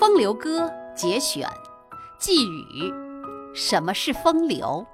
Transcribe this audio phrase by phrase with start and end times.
[0.00, 0.62] 风流歌》
[0.94, 1.46] 节选，
[2.18, 2.90] 寄语：
[3.52, 4.86] 什么是风流？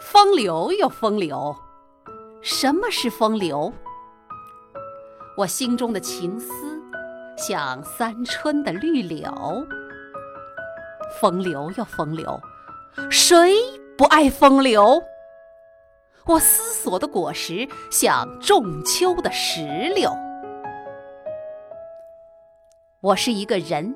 [0.00, 1.54] 风流又风流，
[2.42, 3.72] 什么是风流？
[5.36, 6.52] 我心中的情思，
[7.36, 9.32] 像三春的绿柳。
[11.20, 12.40] 风流又风流，
[13.12, 13.54] 谁
[13.96, 15.00] 不爱风流？
[16.26, 19.62] 我思索的果实，像仲秋的石
[19.94, 20.12] 榴。
[23.02, 23.94] 我是一个人，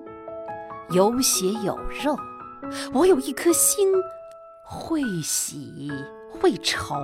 [0.89, 2.17] 有血有肉，
[2.91, 3.87] 我有一颗心，
[4.63, 5.91] 会喜
[6.31, 6.95] 会愁。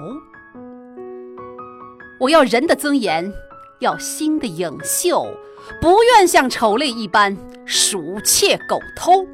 [2.18, 3.30] 我要人的尊严，
[3.80, 5.26] 要心的影秀，
[5.78, 7.36] 不愿像丑类一般
[7.66, 9.26] 鼠窃狗偷。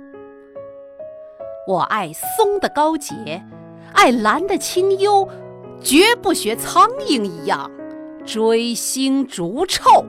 [1.68, 3.44] 我爱松的高洁，
[3.92, 5.28] 爱兰的清幽，
[5.80, 7.70] 绝不学苍蝇一样
[8.24, 10.04] 追星逐臭。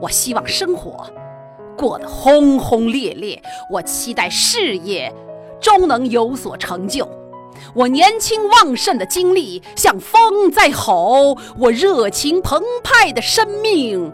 [0.00, 1.06] 我希望生活
[1.76, 5.12] 过得轰轰烈烈，我期待事业
[5.60, 7.08] 终能有所成就。
[7.74, 14.12] 我年轻旺盛的精力像风在吼，我热情澎湃的生命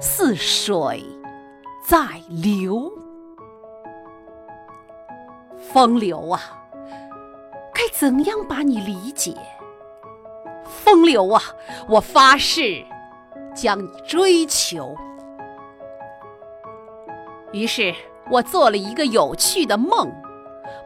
[0.00, 1.02] 似水
[1.86, 2.92] 在流。
[5.72, 6.40] 风流啊，
[7.72, 9.34] 该怎样把你理解？
[10.66, 11.42] 风流啊，
[11.88, 12.84] 我发誓
[13.54, 14.94] 将你追求。
[17.52, 17.94] 于是
[18.30, 20.10] 我做了一个有趣的梦，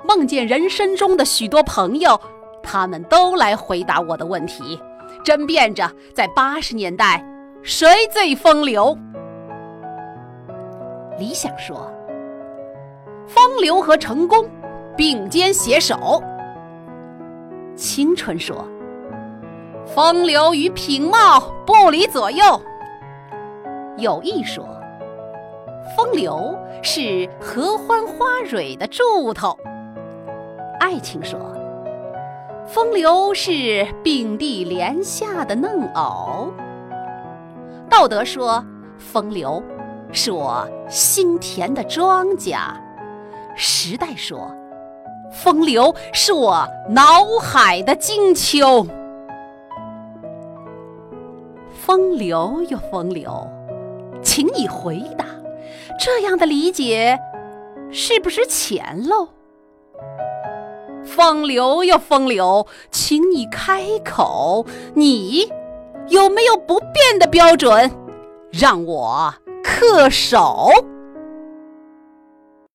[0.05, 2.21] 梦见人生中的许多朋友，
[2.63, 4.81] 他们都来回答我的问题，
[5.25, 7.25] 争辩着在八十年代
[7.63, 8.97] 谁最风流。
[11.19, 11.91] 理想说，
[13.27, 14.49] 风流和成功。
[14.97, 16.23] 并肩携手。
[17.77, 18.67] 青春说
[19.85, 22.59] ：“风流与品貌不离左右。”
[23.99, 24.67] 友谊说
[25.95, 29.59] ：“风流是合欢花蕊的柱头。”
[30.81, 31.39] 爱情说
[32.67, 36.51] ：“风流是并蒂莲下的嫩藕。”
[37.91, 38.65] 道德说
[38.99, 39.63] ：“风流
[40.13, 42.57] 是我心田的庄稼。”
[43.55, 44.51] 时代说。
[45.33, 47.03] 风流是我脑
[47.43, 48.87] 海的金秋，
[51.75, 53.47] 风流又风流，
[54.23, 55.25] 请你回答，
[55.99, 57.19] 这样的理解
[57.91, 59.29] 是不是浅陋？
[61.05, 65.49] 风流又风流，请你开口，你
[66.09, 67.91] 有没有不变的标准，
[68.51, 70.69] 让我恪守？